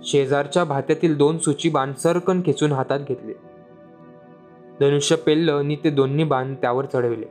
शेजारच्या 0.02 0.64
भात्यातील 0.64 1.16
दोन 1.16 1.38
सुची 1.38 1.68
बाण 1.68 1.92
सरकन 1.92 2.40
खेचून 2.46 2.72
हातात 2.72 3.00
घेतले. 3.08 3.32
धनुष्य 4.80 5.16
पेललं 5.16 5.52
आणि 5.52 5.76
ते 5.76 5.90
दोन्ही 5.90 6.24
बाण 6.24 6.54
त्यावर 6.54 6.84
चढविले. 6.84 7.26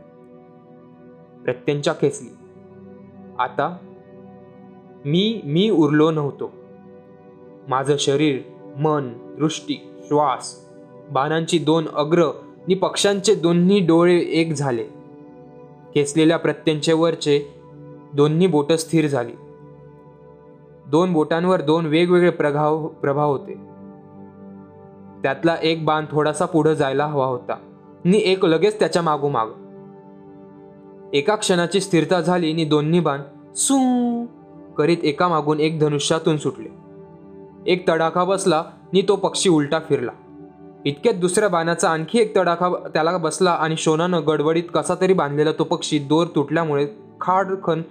प्रत्यंच्या 1.43 1.93
खेचली. 1.93 2.29
आता 3.39 3.77
मी 5.05 5.41
मी 5.45 5.69
उरलो 5.69 6.11
नव्हतो. 6.11 6.58
माझं 7.69 7.95
शरीर 7.99 8.37
मन 8.77 9.09
दृष्टी 9.39 9.89
श्वास 10.07 10.69
बाणांची 11.11 11.57
दोन 11.57 11.87
अग्र 11.93 12.25
नि 12.67 12.73
पक्ष्यांचे 12.73 13.35
दोन्ही 13.35 13.79
डोळे 13.79 14.17
एक 14.17 14.53
झाले. 14.53 14.83
खेचलेल्या 15.95 16.37
प्रत्यंचे 16.37 16.93
वरचे 16.93 17.53
दोन्ही 18.13 18.47
बोटं 18.47 18.75
स्थिर 18.75 19.07
झाली. 19.07 19.31
दोन 20.87 21.13
बोटांवर 21.13 21.61
दोन 21.61 21.85
वेगवेगळे 21.85 22.29
प्रभाव 22.29 22.87
प्रभाव 22.87 23.31
होते. 23.31 23.53
त्यातला 25.23 25.55
एक 25.61 25.85
बाण 25.85 26.05
थोडासा 26.11 26.45
पुढे 26.45 26.75
जायला 26.75 27.05
हवा 27.05 27.25
होता 27.25 27.55
नि 28.05 28.21
एक 28.25 28.45
लगेच 28.45 28.79
त्याच्या 28.79 29.01
मागोमाग 29.01 29.47
एका 31.13 31.35
क्षणाची 31.35 31.79
स्थिरता 31.79 32.21
झाली 32.21 32.51
आणि 32.51 32.65
दोन्ही 32.65 32.99
बाण 32.99 33.21
सू 33.55 33.77
करीत 34.77 34.97
एका 35.03 35.27
मागून 35.27 35.59
एक 35.59 35.79
धनुष्यातून 35.79 36.37
सुटले. 36.37 36.88
एक 37.67 37.89
तडाखा 37.89 38.23
बसला 38.23 38.63
नि 38.93 39.01
तो 39.01 39.15
पक्षी 39.15 39.49
उलटा 39.49 39.79
फिरला. 39.79 40.11
इतक्यात 40.85 41.15
दुसऱ्या 41.15 41.49
बाणाचा 41.49 41.89
आणखी 41.89 42.19
एक 42.19 42.37
तडाखा 42.37 42.69
त्याला 42.69 43.17
बसला 43.17 43.51
आणि 43.51 43.75
शोनानं 43.77 44.21
गडबडीत 44.27 44.63
कसा 44.73 44.95
तरी 45.01 45.13
बांधलेला 45.13 45.51
तो 45.59 45.63
पक्षी 45.63 45.99
दोर 45.99 46.27
तुटल्यामुळे 46.27 46.87
खाडखन 47.21 47.81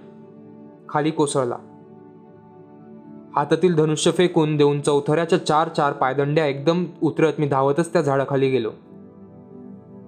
खाली 0.89 1.11
कोसळला. 1.11 1.57
हातातील 3.35 3.75
धनुष्य 3.75 4.11
फेकून 4.11 4.57
देऊन 4.57 4.81
चौथऱ्याच्या 4.81 5.45
चार 5.45 5.67
चार 5.67 5.93
पायदंड्या 5.93 6.45
एकदम 6.45 6.85
उतरत 7.01 7.33
मी 7.39 7.47
धावतच 7.47 7.93
त्या 7.93 8.01
झाडाखाली 8.01 8.49
गेलो. 8.49 8.71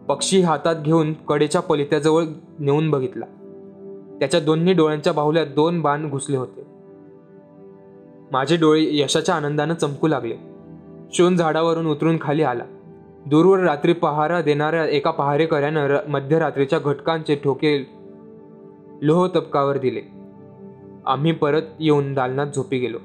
पक्षी 0.07 0.41
हातात 0.41 0.75
घेऊन 0.75 1.13
कडेच्या 1.13 1.61
पलित्याजवळ 1.61 2.23
नेऊन 2.59 2.89
बघितला. 2.89 3.25
त्याच्या 4.19 4.39
दोन्ही 4.39 4.73
डोळ्यांच्या 4.73 5.13
बाहुल्यात 5.13 5.47
दोन 5.47 5.81
बाण 5.81 6.09
घुसले 6.09 6.37
होते. 6.37 6.70
माझे 8.31 8.57
डोळे 8.57 8.87
यशाच्या 8.91 9.35
आनंदानं 9.35 9.73
चमकू 9.73 10.07
लागले. 10.07 10.35
शोन 11.13 11.37
झाडावरून 11.37 11.85
उतरून 11.85 12.17
खाली 12.21 12.43
आला. 12.43 12.63
दूरवर 13.25 13.59
रात्री 13.59 13.93
पहारा 13.93 14.41
देणाऱ्या 14.41 14.85
एका 14.85 15.11
पहारेकऱ्यानं 15.11 15.87
र 15.87 15.97
मध्यरात्रीच्या 16.07 16.79
घटकांचे 16.79 17.35
ठोके 17.35 17.87
लोह 19.01 19.27
तबकावर 19.27 19.77
दिले. 19.77 20.01
आम्ही 21.05 21.31
परत 21.31 21.61
येऊन 21.79 22.13
दालनात 22.13 22.47
झोपी 22.55 22.79
गेलो. 22.79 22.97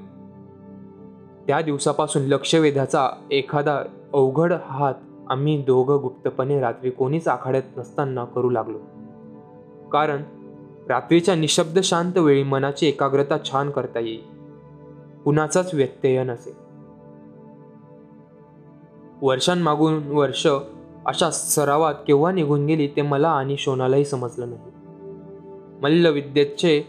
त्या 1.47 1.61
दिवसापासून 1.61 2.21
लक्षवेधाचा 2.21 3.09
एखादा 3.31 3.79
अवघड 4.13 4.53
हात 4.65 4.93
आम्ही 5.29 5.61
दोघं 5.61 5.99
गुप्तपणे 6.01 6.59
रात्री 6.59 6.89
कोणीच 6.89 7.27
आखाड्यात 7.27 7.77
नसताना 7.77 8.25
करू 8.25 8.49
लागलो. 8.49 8.77
कारण 9.89 10.23
रात्रीच्या 10.89 11.35
निशब्द 11.35 11.79
शांत 11.79 12.17
वेळी 12.17 12.43
मनाची 12.43 12.87
एकाग्रता 12.87 13.37
छान 13.51 13.69
करता 13.69 13.99
येईल. 13.99 14.36
कुणाचाच 15.27 15.73
व्यत्यय 15.73 16.23
नसे. 16.23 16.55
वर्षांमागून 19.21 20.07
वर्ष 20.07 20.47
अशा 21.05 21.31
सरावात 21.31 21.95
केव्हा 22.07 22.31
निघून 22.31 22.65
गेली 22.65 22.87
ते 22.87 23.01
मला 23.01 23.29
आणि 23.29 23.57
शोनालाही 23.57 24.05
समजलं 24.05 24.45
नाही. 24.49 24.61
मल्लविद्येचे 25.81 26.83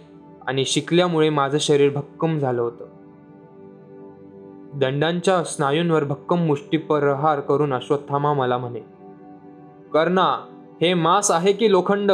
आणि 0.47 0.65
शिकल्यामुळे 0.65 1.31
माझं 1.31 1.59
शरीर 1.59 1.95
भक्कम 1.95 2.39
झालं 2.39 2.63
होतं. 2.63 2.85
दंडांच्या 4.79 5.45
स्नायूंवर 5.45 6.05
भक्कम 6.05 6.39
मुष्टीप्रहार 6.39 7.41
करून 7.41 7.73
अश्वत्थामा 7.73 8.33
मला 8.33 8.59
म्हणे 8.59 8.81
कर्णा 9.93 10.59
हे 10.81 10.95
मांस 10.95 11.31
आहे 11.31 11.53
की 11.53 11.71
लोखंड? 11.71 12.13